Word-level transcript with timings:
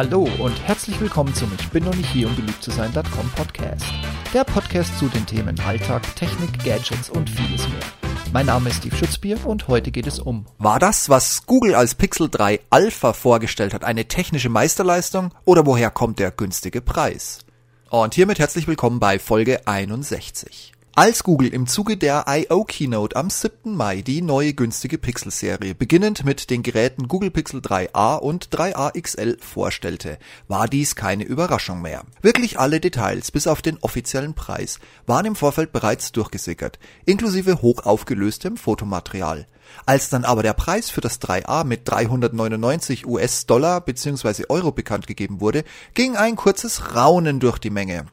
Hallo 0.00 0.26
und 0.38 0.58
herzlich 0.66 0.98
willkommen 0.98 1.34
zum 1.34 1.52
Ich 1.60 1.68
bin 1.68 1.84
noch 1.84 1.94
nicht 1.94 2.08
hier, 2.08 2.26
um 2.26 2.34
beliebt 2.34 2.62
zu 2.62 2.70
sein.com 2.70 3.30
Podcast. 3.36 3.84
Der 4.32 4.44
Podcast 4.44 4.98
zu 4.98 5.08
den 5.08 5.26
Themen 5.26 5.60
Alltag, 5.60 6.16
Technik, 6.16 6.64
Gadgets 6.64 7.10
und 7.10 7.28
vieles 7.28 7.68
mehr. 7.68 7.82
Mein 8.32 8.46
Name 8.46 8.70
ist 8.70 8.76
Steve 8.76 8.96
Schutzbier 8.96 9.36
und 9.44 9.68
heute 9.68 9.90
geht 9.90 10.06
es 10.06 10.18
um. 10.18 10.46
War 10.56 10.78
das, 10.78 11.10
was 11.10 11.44
Google 11.44 11.74
als 11.74 11.96
Pixel 11.96 12.30
3 12.30 12.60
Alpha 12.70 13.12
vorgestellt 13.12 13.74
hat, 13.74 13.84
eine 13.84 14.06
technische 14.06 14.48
Meisterleistung 14.48 15.34
oder 15.44 15.66
woher 15.66 15.90
kommt 15.90 16.18
der 16.18 16.30
günstige 16.30 16.80
Preis? 16.80 17.40
Und 17.90 18.14
hiermit 18.14 18.38
herzlich 18.38 18.66
willkommen 18.66 19.00
bei 19.00 19.18
Folge 19.18 19.66
61. 19.66 20.72
Als 21.00 21.24
Google 21.24 21.54
im 21.54 21.66
Zuge 21.66 21.96
der 21.96 22.26
I.O. 22.28 22.64
Keynote 22.64 23.16
am 23.16 23.30
7. 23.30 23.74
Mai 23.74 24.02
die 24.02 24.20
neue 24.20 24.52
günstige 24.52 24.98
Pixel-Serie, 24.98 25.74
beginnend 25.74 26.26
mit 26.26 26.50
den 26.50 26.62
Geräten 26.62 27.08
Google 27.08 27.30
Pixel 27.30 27.62
3a 27.62 28.18
und 28.18 28.50
3a 28.50 29.00
XL 29.00 29.38
vorstellte, 29.40 30.18
war 30.46 30.68
dies 30.68 30.96
keine 30.96 31.24
Überraschung 31.24 31.80
mehr. 31.80 32.02
Wirklich 32.20 32.58
alle 32.58 32.80
Details, 32.80 33.30
bis 33.30 33.46
auf 33.46 33.62
den 33.62 33.78
offiziellen 33.78 34.34
Preis, 34.34 34.78
waren 35.06 35.24
im 35.24 35.36
Vorfeld 35.36 35.72
bereits 35.72 36.12
durchgesickert, 36.12 36.78
inklusive 37.06 37.62
hochaufgelöstem 37.62 38.58
Fotomaterial. 38.58 39.46
Als 39.86 40.10
dann 40.10 40.26
aber 40.26 40.42
der 40.42 40.52
Preis 40.52 40.90
für 40.90 41.00
das 41.00 41.18
3a 41.22 41.64
mit 41.64 41.88
399 41.88 43.06
US-Dollar 43.06 43.80
bzw. 43.80 44.44
Euro 44.50 44.70
bekannt 44.70 45.06
gegeben 45.06 45.40
wurde, 45.40 45.64
ging 45.94 46.18
ein 46.18 46.36
kurzes 46.36 46.94
Raunen 46.94 47.40
durch 47.40 47.56
die 47.56 47.70
Menge. 47.70 48.04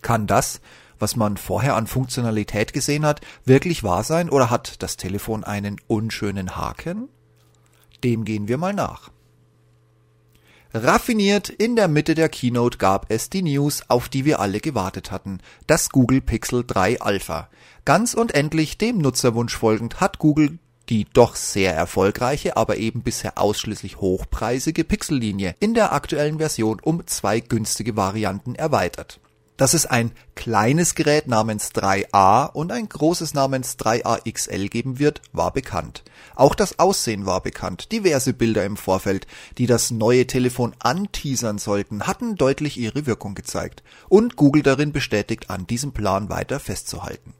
Kann 0.00 0.26
das 0.26 0.62
was 1.04 1.16
man 1.16 1.36
vorher 1.36 1.76
an 1.76 1.86
Funktionalität 1.86 2.72
gesehen 2.72 3.04
hat, 3.04 3.20
wirklich 3.44 3.84
wahr 3.84 4.04
sein 4.04 4.30
oder 4.30 4.48
hat 4.48 4.82
das 4.82 4.96
Telefon 4.96 5.44
einen 5.44 5.76
unschönen 5.86 6.56
Haken? 6.56 7.10
Dem 8.02 8.24
gehen 8.24 8.48
wir 8.48 8.56
mal 8.56 8.72
nach. 8.72 9.10
Raffiniert 10.72 11.50
in 11.50 11.76
der 11.76 11.88
Mitte 11.88 12.14
der 12.14 12.30
Keynote 12.30 12.78
gab 12.78 13.10
es 13.10 13.28
die 13.28 13.42
News, 13.42 13.82
auf 13.88 14.08
die 14.08 14.24
wir 14.24 14.40
alle 14.40 14.60
gewartet 14.60 15.10
hatten, 15.10 15.40
das 15.66 15.90
Google 15.90 16.22
Pixel 16.22 16.64
3 16.66 17.02
Alpha. 17.02 17.50
Ganz 17.84 18.14
und 18.14 18.34
endlich 18.34 18.78
dem 18.78 18.96
Nutzerwunsch 18.96 19.54
folgend 19.54 20.00
hat 20.00 20.18
Google 20.18 20.58
die 20.88 21.04
doch 21.04 21.36
sehr 21.36 21.74
erfolgreiche, 21.74 22.56
aber 22.56 22.78
eben 22.78 23.02
bisher 23.02 23.36
ausschließlich 23.36 23.98
hochpreisige 24.00 24.84
Pixel-Linie 24.84 25.54
in 25.60 25.74
der 25.74 25.92
aktuellen 25.92 26.38
Version 26.38 26.80
um 26.82 27.06
zwei 27.06 27.40
günstige 27.40 27.94
Varianten 27.94 28.54
erweitert. 28.54 29.20
Dass 29.56 29.72
es 29.72 29.86
ein 29.86 30.10
kleines 30.34 30.96
Gerät 30.96 31.28
namens 31.28 31.70
3a 31.70 32.50
und 32.52 32.72
ein 32.72 32.88
großes 32.88 33.34
namens 33.34 33.78
3a 33.78 34.28
XL 34.28 34.68
geben 34.68 34.98
wird, 34.98 35.22
war 35.32 35.52
bekannt. 35.52 36.02
Auch 36.34 36.56
das 36.56 36.80
Aussehen 36.80 37.24
war 37.24 37.40
bekannt. 37.40 37.92
Diverse 37.92 38.32
Bilder 38.32 38.64
im 38.64 38.76
Vorfeld, 38.76 39.28
die 39.56 39.66
das 39.66 39.92
neue 39.92 40.26
Telefon 40.26 40.74
anteasern 40.80 41.58
sollten, 41.58 42.08
hatten 42.08 42.34
deutlich 42.34 42.78
ihre 42.78 43.06
Wirkung 43.06 43.36
gezeigt 43.36 43.84
und 44.08 44.34
Google 44.34 44.64
darin 44.64 44.90
bestätigt, 44.90 45.50
an 45.50 45.68
diesem 45.68 45.92
Plan 45.92 46.28
weiter 46.28 46.58
festzuhalten. 46.58 47.32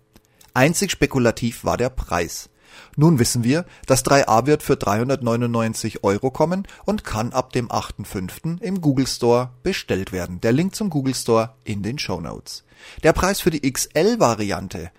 Einzig 0.53 0.93
spekulativ 0.93 1.65
war 1.65 1.77
der 1.77 1.91
Preis. 1.91 2.49
Nun 2.97 3.19
wissen 3.19 3.45
wir, 3.45 3.65
das 3.87 4.05
3a 4.05 4.47
wird 4.47 4.63
für 4.63 4.77
399 4.77 6.05
Euro 6.05 6.31
kommen 6.31 6.67
und 6.85 7.05
kann 7.05 7.33
ab 7.33 7.53
dem 7.53 7.69
8.5. 7.69 8.61
im 8.61 8.81
Google 8.81 9.07
Store 9.07 9.51
bestellt 9.63 10.13
werden. 10.13 10.41
Der 10.41 10.53
Link 10.53 10.75
zum 10.75 10.91
Google 10.91 11.15
Store 11.15 11.55
in 11.65 11.83
den 11.83 11.99
Show 11.99 12.21
Notes. 12.21 12.65
Der 13.03 13.13
Preis 13.13 13.41
für 13.41 13.51
die 13.51 13.71
XL-Variante 13.71 14.91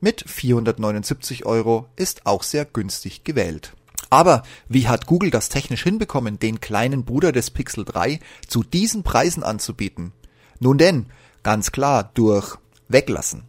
mit 0.00 0.24
479 0.26 1.44
Euro 1.46 1.86
ist 1.96 2.26
auch 2.26 2.42
sehr 2.42 2.64
günstig 2.64 3.24
gewählt. 3.24 3.74
Aber 4.08 4.42
wie 4.68 4.88
hat 4.88 5.06
Google 5.06 5.30
das 5.30 5.48
technisch 5.48 5.84
hinbekommen, 5.84 6.38
den 6.38 6.60
kleinen 6.60 7.04
Bruder 7.04 7.32
des 7.32 7.50
Pixel 7.50 7.84
3 7.84 8.18
zu 8.48 8.64
diesen 8.64 9.02
Preisen 9.02 9.42
anzubieten? 9.42 10.12
Nun 10.58 10.78
denn, 10.78 11.06
ganz 11.42 11.70
klar 11.70 12.10
durch 12.14 12.56
Weglassen. 12.88 13.44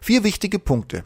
Vier 0.00 0.22
wichtige 0.22 0.58
Punkte. 0.58 1.04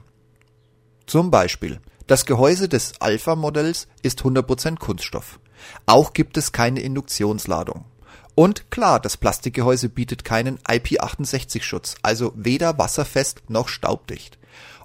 Zum 1.06 1.30
Beispiel 1.30 1.80
das 2.08 2.24
Gehäuse 2.24 2.70
des 2.70 2.94
Alpha-Modells 3.00 3.86
ist 4.02 4.22
100% 4.22 4.78
Kunststoff. 4.78 5.40
Auch 5.84 6.14
gibt 6.14 6.38
es 6.38 6.52
keine 6.52 6.80
Induktionsladung. 6.80 7.84
Und 8.34 8.70
klar, 8.70 8.98
das 8.98 9.18
Plastikgehäuse 9.18 9.90
bietet 9.90 10.24
keinen 10.24 10.58
IP68-Schutz, 10.60 11.96
also 12.02 12.32
weder 12.34 12.78
wasserfest 12.78 13.42
noch 13.48 13.68
staubdicht. 13.68 14.38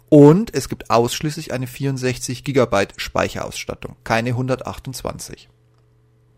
Und 0.10 0.54
es 0.54 0.68
gibt 0.68 0.90
ausschließlich 0.90 1.54
eine 1.54 1.66
64 1.66 2.44
GB 2.44 2.88
Speicherausstattung, 2.98 3.96
keine 4.04 4.32
128. 4.32 5.48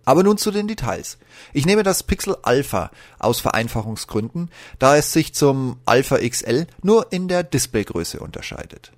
Aber 0.06 0.22
nun 0.22 0.38
zu 0.38 0.52
den 0.52 0.68
Details. 0.68 1.18
Ich 1.52 1.66
nehme 1.66 1.82
das 1.82 2.04
Pixel 2.04 2.38
Alpha 2.44 2.92
aus 3.18 3.40
Vereinfachungsgründen, 3.40 4.52
da 4.78 4.98
es 4.98 5.12
sich 5.12 5.34
zum 5.34 5.80
Alpha 5.86 6.20
XL 6.20 6.68
nur 6.84 7.12
in 7.12 7.28
der 7.28 7.42
Displaygröße 7.42 8.20
unterscheidet. 8.20 8.92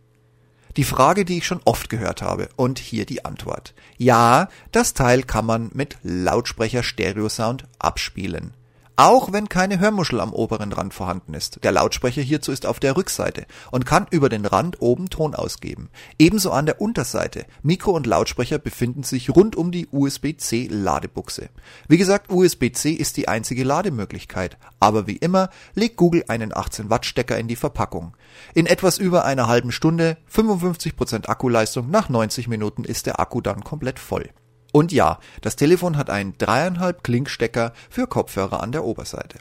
Die 0.78 0.84
Frage, 0.84 1.26
die 1.26 1.40
ich 1.40 1.48
schon 1.48 1.62
oft 1.66 1.90
gehört 1.90 2.22
habe 2.22 2.50
und 2.56 2.78
hier 2.78 3.08
die 3.08 3.26
Antwort. 3.26 3.74
Ja, 3.98 4.48
das 4.72 4.94
Teil 4.94 5.24
kann 5.24 5.46
man 5.46 5.72
mit 5.74 5.98
Lautsprecher 6.04 6.84
Stereosound 6.84 7.66
abspielen. 7.80 8.54
Auch 9.00 9.32
wenn 9.32 9.48
keine 9.48 9.78
Hörmuschel 9.78 10.20
am 10.20 10.34
oberen 10.34 10.74
Rand 10.74 10.92
vorhanden 10.92 11.36
ist. 11.36 11.64
Der 11.64 11.72
Lautsprecher 11.72 12.24
hierzu 12.24 12.52
ist 12.52 12.66
auf 12.66 12.80
der 12.80 12.98
Rückseite 12.98 13.46
und 13.70 13.86
kann 13.86 14.08
über 14.10 14.28
den 14.28 14.44
Rand 14.44 14.82
oben 14.82 15.12
Ton 15.12 15.36
ausgeben. 15.36 15.90
Ebenso 16.18 16.50
an 16.50 16.66
der 16.66 16.82
Unterseite. 16.82 17.46
Mikro 17.62 17.92
und 17.92 18.08
Lautsprecher 18.08 18.58
befinden 18.58 19.04
sich 19.04 19.30
rund 19.30 19.56
um 19.56 19.72
die 19.72 19.88
USB-C 19.92 20.70
Ladebuchse. 20.72 21.50
Wie 21.88 22.00
gesagt, 22.00 22.32
USB-C 22.32 22.90
ist 22.90 23.18
die 23.18 23.28
einzige 23.28 23.64
Lademöglichkeit. 23.64 24.58
Aber 24.80 25.06
wie 25.06 25.18
immer 25.18 25.52
legt 25.76 25.98
Google 25.98 26.26
einen 26.28 26.52
18 26.52 26.90
Watt 26.90 27.06
Stecker 27.06 27.38
in 27.38 27.48
die 27.48 27.56
Verpackung. 27.56 28.18
In 28.56 28.66
etwas 28.66 28.98
über 28.98 29.26
einer 29.26 29.48
halben 29.48 29.72
Stunde, 29.72 30.18
55% 30.34 31.28
Akkuleistung, 31.28 31.92
nach 31.92 32.10
90 32.10 32.48
Minuten 32.48 32.84
ist 32.84 33.06
der 33.06 33.20
Akku 33.20 33.42
dann 33.42 33.64
komplett 33.64 34.00
voll. 34.00 34.32
Und 34.72 34.92
ja, 34.92 35.20
das 35.42 35.56
Telefon 35.56 35.98
hat 35.98 36.10
einen 36.10 36.38
dreieinhalb 36.38 37.04
Klinkstecker 37.04 37.74
für 37.90 38.08
Kopfhörer 38.08 38.62
an 38.62 38.72
der 38.72 38.84
Oberseite. 38.84 39.40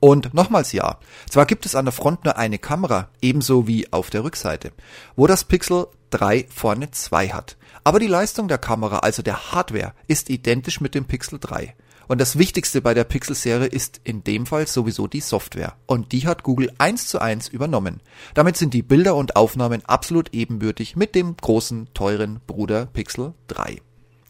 Und 0.00 0.34
nochmals 0.34 0.72
ja, 0.72 0.98
zwar 1.30 1.46
gibt 1.46 1.64
es 1.64 1.74
an 1.74 1.86
der 1.86 1.92
Front 1.92 2.24
nur 2.24 2.36
eine 2.36 2.58
Kamera, 2.58 3.08
ebenso 3.22 3.66
wie 3.66 3.90
auf 3.90 4.10
der 4.10 4.22
Rückseite, 4.22 4.72
wo 5.16 5.26
das 5.26 5.44
Pixel 5.44 5.86
3 6.10 6.46
vorne 6.50 6.90
2 6.90 7.28
hat. 7.28 7.56
Aber 7.84 8.00
die 8.00 8.06
Leistung 8.06 8.46
der 8.48 8.58
Kamera, 8.58 8.98
also 8.98 9.22
der 9.22 9.52
Hardware, 9.52 9.94
ist 10.06 10.28
identisch 10.28 10.82
mit 10.82 10.94
dem 10.94 11.06
Pixel 11.06 11.38
3. 11.38 11.74
Und 12.06 12.20
das 12.20 12.38
Wichtigste 12.38 12.82
bei 12.82 12.92
der 12.92 13.04
Pixel-Serie 13.04 13.66
ist 13.66 14.00
in 14.04 14.22
dem 14.24 14.44
Fall 14.46 14.66
sowieso 14.66 15.06
die 15.06 15.20
Software. 15.20 15.74
Und 15.86 16.12
die 16.12 16.26
hat 16.26 16.42
Google 16.42 16.70
eins 16.76 17.08
zu 17.08 17.18
eins 17.18 17.48
übernommen. 17.48 18.02
Damit 18.34 18.56
sind 18.56 18.74
die 18.74 18.82
Bilder 18.82 19.14
und 19.14 19.36
Aufnahmen 19.36 19.84
absolut 19.86 20.34
ebenbürtig 20.34 20.96
mit 20.96 21.14
dem 21.14 21.36
großen, 21.36 21.88
teuren 21.94 22.40
Bruder 22.46 22.86
Pixel 22.86 23.32
3. 23.48 23.80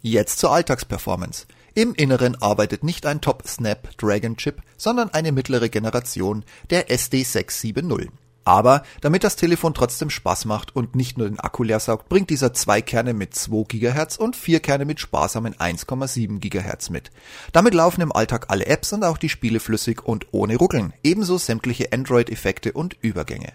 Jetzt 0.06 0.38
zur 0.38 0.53
Alltagsperformance. 0.53 1.47
Im 1.72 1.94
Inneren 1.94 2.37
arbeitet 2.37 2.84
nicht 2.84 3.06
ein 3.06 3.22
Top 3.22 3.42
Snapdragon 3.48 4.37
Chip, 4.37 4.60
sondern 4.76 5.09
eine 5.09 5.32
mittlere 5.32 5.70
Generation 5.70 6.44
der 6.69 6.91
SD670. 6.91 8.10
Aber 8.44 8.82
damit 9.00 9.25
das 9.25 9.37
Telefon 9.37 9.72
trotzdem 9.72 10.10
Spaß 10.10 10.44
macht 10.44 10.76
und 10.76 10.94
nicht 10.94 11.16
nur 11.16 11.26
den 11.26 11.41
Akku 11.41 11.62
leer 11.62 11.81
saugt, 11.81 12.10
bringt 12.10 12.28
dieser 12.28 12.53
zwei 12.53 12.82
Kerne 12.82 13.15
mit 13.15 13.34
2 13.34 13.65
GHz 13.66 14.16
und 14.16 14.37
vier 14.37 14.60
Kerne 14.60 14.84
mit 14.84 15.00
sparsamen 15.00 15.54
1,7 15.54 16.38
GHz 16.38 16.91
mit. 16.91 17.10
Damit 17.53 17.72
laufen 17.72 18.03
im 18.03 18.12
Alltag 18.12 18.50
alle 18.50 18.66
Apps 18.66 18.92
und 18.92 19.04
auch 19.04 19.16
die 19.16 19.31
Spiele 19.31 19.59
flüssig 19.59 20.04
und 20.04 20.26
ohne 20.32 20.56
Ruckeln, 20.56 20.92
ebenso 21.03 21.38
sämtliche 21.38 21.94
Android-Effekte 21.94 22.72
und 22.72 22.94
Übergänge. 23.00 23.54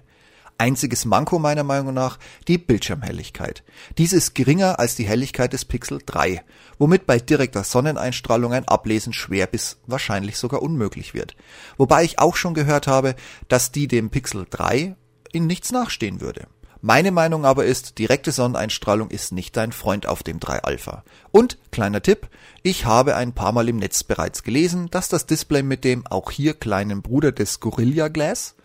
Einziges 0.59 1.05
Manko 1.05 1.39
meiner 1.39 1.63
Meinung 1.63 1.93
nach 1.93 2.19
die 2.47 2.57
Bildschirmhelligkeit. 2.57 3.63
Diese 3.97 4.17
ist 4.17 4.35
geringer 4.35 4.77
als 4.77 4.95
die 4.95 5.07
Helligkeit 5.07 5.53
des 5.53 5.63
Pixel 5.63 6.01
3, 6.05 6.43
womit 6.77 7.05
bei 7.05 7.17
direkter 7.17 7.63
Sonneneinstrahlung 7.63 8.51
ein 8.51 8.67
Ablesen 8.67 9.13
schwer 9.13 9.47
bis 9.47 9.77
wahrscheinlich 9.87 10.37
sogar 10.37 10.61
unmöglich 10.61 11.13
wird. 11.13 11.37
Wobei 11.77 12.03
ich 12.03 12.19
auch 12.19 12.35
schon 12.35 12.53
gehört 12.53 12.87
habe, 12.87 13.15
dass 13.47 13.71
die 13.71 13.87
dem 13.87 14.09
Pixel 14.09 14.45
3 14.49 14.95
in 15.31 15.47
nichts 15.47 15.71
nachstehen 15.71 16.19
würde. 16.19 16.47
Meine 16.81 17.11
Meinung 17.11 17.45
aber 17.45 17.65
ist, 17.65 17.97
direkte 17.97 18.31
Sonneneinstrahlung 18.31 19.09
ist 19.11 19.31
nicht 19.31 19.55
dein 19.55 19.71
Freund 19.71 20.07
auf 20.07 20.23
dem 20.23 20.39
3 20.39 20.63
Alpha. 20.63 21.03
Und, 21.31 21.57
kleiner 21.71 22.01
Tipp, 22.01 22.29
ich 22.63 22.85
habe 22.85 23.15
ein 23.15 23.33
paar 23.33 23.51
Mal 23.53 23.69
im 23.69 23.77
Netz 23.77 24.03
bereits 24.03 24.43
gelesen, 24.43 24.89
dass 24.89 25.09
das 25.09 25.25
Display 25.25 25.63
mit 25.63 25.83
dem 25.83 26.05
auch 26.07 26.31
hier 26.31 26.53
kleinen 26.53 27.01
Bruder 27.01 27.31
des 27.31 27.59
Gorilla 27.59 28.09
Glass 28.09 28.55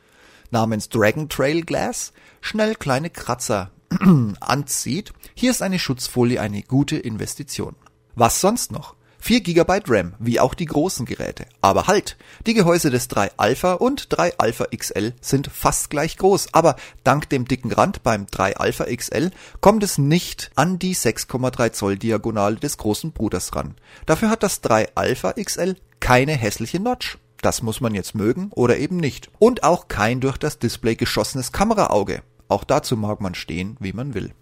namens 0.54 0.88
Dragon 0.88 1.28
Trail 1.28 1.62
Glass 1.62 2.12
schnell 2.40 2.76
kleine 2.76 3.10
Kratzer 3.10 3.72
anzieht. 4.40 5.12
Hier 5.34 5.50
ist 5.50 5.62
eine 5.62 5.80
Schutzfolie 5.80 6.40
eine 6.40 6.62
gute 6.62 6.96
Investition. 6.96 7.74
Was 8.14 8.40
sonst 8.40 8.70
noch? 8.70 8.94
4 9.18 9.40
GB 9.40 9.80
RAM, 9.88 10.14
wie 10.18 10.38
auch 10.38 10.54
die 10.54 10.66
großen 10.66 11.06
Geräte. 11.06 11.46
Aber 11.60 11.88
halt, 11.88 12.16
die 12.46 12.54
Gehäuse 12.54 12.90
des 12.90 13.08
3 13.08 13.32
Alpha 13.36 13.72
und 13.72 14.06
3 14.10 14.38
Alpha 14.38 14.66
XL 14.66 15.14
sind 15.20 15.48
fast 15.48 15.90
gleich 15.90 16.18
groß, 16.18 16.48
aber 16.52 16.76
dank 17.02 17.30
dem 17.30 17.48
dicken 17.48 17.72
Rand 17.72 18.02
beim 18.02 18.26
3 18.26 18.56
Alpha 18.58 18.84
XL 18.84 19.30
kommt 19.60 19.82
es 19.82 19.98
nicht 19.98 20.52
an 20.54 20.78
die 20.78 20.94
6,3 20.94 21.72
Zoll 21.72 21.96
Diagonale 21.96 22.56
des 22.56 22.76
großen 22.76 23.12
Bruders 23.12 23.56
ran. 23.56 23.74
Dafür 24.06 24.28
hat 24.28 24.42
das 24.42 24.60
3 24.60 24.94
Alpha 24.94 25.32
XL 25.32 25.76
keine 26.00 26.32
hässliche 26.32 26.78
Notch. 26.78 27.18
Das 27.44 27.61
muss 27.61 27.82
man 27.82 27.94
jetzt 27.94 28.14
mögen 28.14 28.49
oder 28.55 28.79
eben 28.79 28.96
nicht. 28.96 29.29
Und 29.38 29.64
auch 29.64 29.88
kein 29.88 30.20
durch 30.20 30.38
das 30.38 30.58
Display 30.58 30.94
geschossenes 30.96 31.52
Kameraauge. 31.52 32.23
Auch 32.49 32.64
dazu 32.64 32.96
mag 32.96 33.20
man 33.20 33.35
stehen, 33.35 33.76
wie 33.81 33.93
man 33.93 34.14
will. 34.14 34.32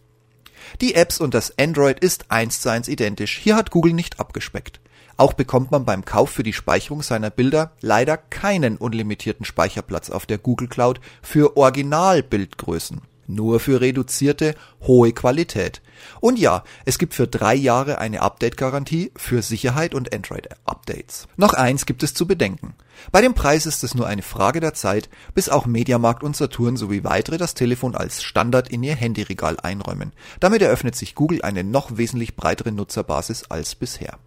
Die 0.81 0.95
Apps 0.95 1.21
und 1.21 1.35
das 1.35 1.59
Android 1.59 1.99
ist 1.99 2.31
eins 2.31 2.61
zu 2.61 2.69
eins 2.71 2.87
identisch. 2.87 3.39
Hier 3.39 3.57
hat 3.57 3.73
Google 3.73 3.93
nicht 3.93 4.21
abgespeckt. 4.21 4.81
Auch 5.17 5.33
bekommt 5.33 5.73
man 5.73 5.85
beim 5.85 6.05
Kauf 6.05 6.31
für 6.31 6.45
die 6.45 6.53
Speicherung 6.53 7.03
seiner 7.03 7.31
Bilder 7.31 7.73
leider 7.81 8.17
keinen 8.17 8.77
unlimitierten 8.77 9.45
Speicherplatz 9.45 10.09
auf 10.09 10.25
der 10.25 10.39
Google 10.39 10.69
Cloud 10.69 11.01
für 11.23 11.57
Originalbildgrößen 11.57 13.01
nur 13.35 13.61
für 13.61 13.81
reduzierte, 13.81 14.55
hohe 14.83 15.13
Qualität. 15.13 15.83
Und 16.21 16.39
ja, 16.39 16.65
es 16.85 16.99
gibt 16.99 17.15
für 17.15 17.27
drei 17.27 17.55
Jahre 17.55 17.99
eine 17.99 18.23
Update-Garantie 18.23 19.13
für 19.17 19.43
Sicherheit 19.43 19.95
und 19.95 20.15
Android-Updates. 20.15 21.29
Noch 21.37 21.55
eins 21.55 21.87
gibt 21.87 22.03
es 22.03 22.15
zu 22.15 22.27
bedenken. 22.27 22.75
Bei 23.11 23.21
dem 23.21 23.35
Preis 23.35 23.67
ist 23.67 23.83
es 23.83 23.95
nur 23.95 24.07
eine 24.07 24.23
Frage 24.23 24.61
der 24.61 24.75
Zeit, 24.75 25.09
bis 25.35 25.49
auch 25.49 25.67
Mediamarkt 25.67 26.23
und 26.23 26.37
Saturn 26.37 26.77
sowie 26.77 27.05
weitere 27.05 27.39
das 27.39 27.55
Telefon 27.55 27.95
als 27.95 28.23
Standard 28.23 28.69
in 28.69 28.83
ihr 28.83 28.95
Handyregal 28.95 29.59
einräumen. 29.61 30.13
Damit 30.41 30.63
eröffnet 30.63 30.95
sich 30.95 31.15
Google 31.15 31.43
eine 31.43 31.65
noch 31.65 31.97
wesentlich 31.97 32.37
breitere 32.37 32.73
Nutzerbasis 32.73 33.45
als 33.45 33.75
bisher. 33.75 34.19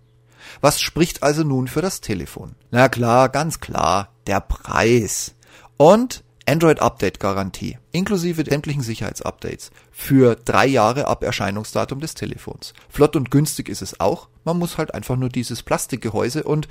Was 0.61 0.79
spricht 0.81 1.23
also 1.23 1.43
nun 1.43 1.67
für 1.67 1.81
das 1.81 2.01
Telefon? 2.01 2.55
Na 2.71 2.89
klar, 2.89 3.29
ganz 3.29 3.59
klar, 3.59 4.09
der 4.27 4.41
Preis. 4.41 5.35
Und 5.77 6.24
Android 6.47 6.79
Update 6.79 7.19
Garantie 7.19 7.79
inklusive 7.91 8.43
sämtlichen 8.45 8.83
Sicherheitsupdates 8.83 9.71
für 9.91 10.35
drei 10.35 10.67
Jahre 10.67 11.07
ab 11.07 11.23
Erscheinungsdatum 11.23 11.99
des 11.99 12.13
Telefons. 12.13 12.73
Flott 12.87 13.15
und 13.15 13.31
günstig 13.31 13.67
ist 13.67 13.81
es 13.81 13.99
auch. 13.99 14.29
Man 14.43 14.59
muss 14.59 14.77
halt 14.77 14.93
einfach 14.93 15.15
nur 15.15 15.29
dieses 15.29 15.63
Plastikgehäuse 15.63 16.43
und 16.43 16.67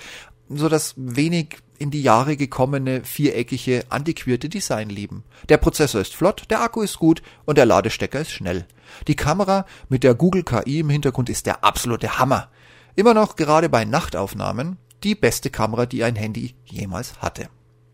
so 0.48 0.68
das 0.68 0.94
wenig 0.96 1.56
in 1.78 1.90
die 1.90 2.02
Jahre 2.02 2.36
gekommene 2.36 3.02
viereckige 3.02 3.84
antiquierte 3.88 4.48
Design 4.48 4.90
lieben. 4.90 5.24
Der 5.48 5.56
Prozessor 5.56 6.00
ist 6.00 6.14
flott, 6.14 6.44
der 6.50 6.60
Akku 6.60 6.82
ist 6.82 6.98
gut 6.98 7.22
und 7.44 7.58
der 7.58 7.66
Ladestecker 7.66 8.20
ist 8.20 8.30
schnell. 8.30 8.66
Die 9.08 9.16
Kamera 9.16 9.66
mit 9.88 10.04
der 10.04 10.14
Google 10.14 10.44
KI 10.44 10.80
im 10.80 10.90
Hintergrund 10.90 11.28
ist 11.28 11.46
der 11.46 11.64
absolute 11.64 12.18
Hammer. 12.18 12.48
Immer 12.94 13.14
noch 13.14 13.34
gerade 13.34 13.68
bei 13.68 13.84
Nachtaufnahmen 13.84 14.76
die 15.02 15.14
beste 15.14 15.50
Kamera, 15.50 15.86
die 15.86 16.04
ein 16.04 16.14
Handy 16.14 16.54
jemals 16.64 17.20
hatte. 17.20 17.48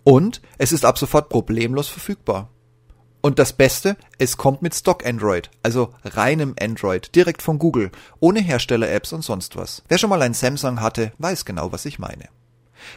Und 0.04 0.40
es 0.58 0.72
ist 0.72 0.84
ab 0.84 0.98
sofort 0.98 1.28
problemlos 1.28 1.88
verfügbar. 1.88 2.50
Und 3.22 3.38
das 3.38 3.52
Beste, 3.52 3.96
es 4.18 4.38
kommt 4.38 4.62
mit 4.62 4.74
Stock 4.74 5.04
Android, 5.04 5.50
also 5.62 5.92
reinem 6.04 6.54
Android, 6.58 7.14
direkt 7.14 7.42
von 7.42 7.58
Google, 7.58 7.90
ohne 8.18 8.40
Hersteller-Apps 8.40 9.12
und 9.12 9.22
sonst 9.22 9.56
was. 9.56 9.82
Wer 9.88 9.98
schon 9.98 10.08
mal 10.08 10.22
ein 10.22 10.32
Samsung 10.32 10.80
hatte, 10.80 11.12
weiß 11.18 11.44
genau, 11.44 11.70
was 11.70 11.84
ich 11.84 11.98
meine. 11.98 12.28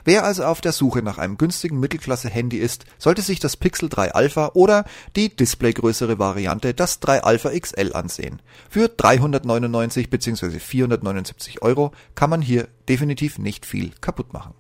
Wer 0.05 0.23
also 0.23 0.45
auf 0.45 0.61
der 0.61 0.71
Suche 0.71 1.01
nach 1.01 1.17
einem 1.17 1.37
günstigen 1.37 1.79
Mittelklasse-Handy 1.79 2.57
ist, 2.57 2.85
sollte 2.97 3.21
sich 3.21 3.41
das 3.41 3.57
Pixel 3.57 3.89
3 3.89 4.13
Alpha 4.13 4.51
oder 4.53 4.85
die 5.17 5.35
displaygrößere 5.35 6.19
Variante, 6.19 6.73
das 6.73 7.01
3 7.01 7.23
Alpha 7.23 7.49
XL 7.49 7.91
ansehen. 7.93 8.41
Für 8.69 8.87
399 8.87 10.09
bzw. 10.09 10.59
479 10.59 11.61
Euro 11.61 11.91
kann 12.15 12.29
man 12.29 12.41
hier 12.41 12.69
definitiv 12.87 13.39
nicht 13.39 13.65
viel 13.65 13.91
kaputt 14.01 14.31
machen. 14.33 14.53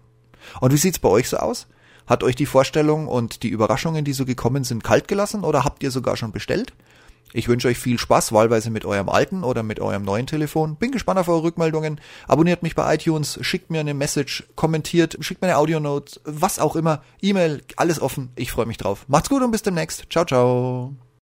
Und 0.59 0.73
wie 0.73 0.77
sieht's 0.77 0.99
bei 0.99 1.09
euch 1.09 1.29
so 1.29 1.37
aus? 1.37 1.67
Hat 2.05 2.23
euch 2.23 2.35
die 2.35 2.45
Vorstellung 2.45 3.07
und 3.07 3.43
die 3.43 3.49
Überraschungen, 3.49 4.05
die 4.05 4.13
so 4.13 4.25
gekommen 4.25 4.63
sind, 4.63 4.83
kalt 4.83 5.07
gelassen 5.07 5.43
oder 5.43 5.63
habt 5.63 5.83
ihr 5.83 5.91
sogar 5.91 6.17
schon 6.17 6.31
bestellt? 6.31 6.73
Ich 7.33 7.47
wünsche 7.47 7.67
euch 7.67 7.79
viel 7.79 7.97
Spaß, 7.97 8.31
wahlweise 8.31 8.69
mit 8.69 8.85
eurem 8.85 9.09
alten 9.09 9.43
oder 9.43 9.63
mit 9.63 9.79
eurem 9.79 10.03
neuen 10.03 10.27
Telefon. 10.27 10.75
Bin 10.75 10.91
gespannt 10.91 11.19
auf 11.19 11.27
eure 11.27 11.43
Rückmeldungen. 11.43 11.99
Abonniert 12.27 12.61
mich 12.61 12.75
bei 12.75 12.93
iTunes, 12.93 13.39
schickt 13.41 13.71
mir 13.71 13.79
eine 13.79 13.95
Message, 13.95 14.43
kommentiert, 14.55 15.17
schickt 15.19 15.41
mir 15.41 15.47
eine 15.47 15.57
Audionote, 15.57 16.21
was 16.25 16.59
auch 16.59 16.75
immer. 16.75 17.01
E-Mail, 17.21 17.63
alles 17.75 17.99
offen. 17.99 18.29
Ich 18.35 18.51
freue 18.51 18.67
mich 18.67 18.77
drauf. 18.77 19.05
Macht's 19.07 19.29
gut 19.29 19.41
und 19.41 19.51
bis 19.51 19.63
demnächst. 19.63 20.05
Ciao, 20.11 20.25
ciao. 20.25 20.93